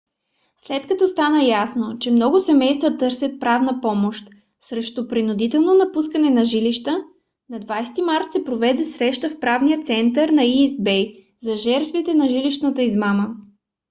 след 0.57 0.87
като 0.87 1.07
стана 1.07 1.43
ясно 1.43 1.99
че 1.99 2.11
много 2.11 2.39
семейства 2.39 2.97
търсят 2.97 3.39
правна 3.39 3.81
помощ 3.81 4.29
срещу 4.59 5.07
принудителното 5.07 5.77
напускане 5.77 6.29
на 6.29 6.45
жилища 6.45 6.97
на 7.49 7.59
20-и 7.59 8.01
март 8.01 8.25
се 8.31 8.43
проведе 8.43 8.85
среща 8.85 9.29
в 9.29 9.39
правния 9.39 9.83
център 9.83 10.29
на 10.29 10.43
ийст 10.43 10.75
бей 10.83 11.33
за 11.37 11.57
жертвите 11.57 12.13
на 12.13 12.29
жилищната 12.29 12.81
измама 12.81 13.35